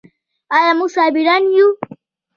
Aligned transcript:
آیا 0.55 0.71
موږ 0.77 0.89
صابران 0.95 1.43
یو؟ 1.55 1.67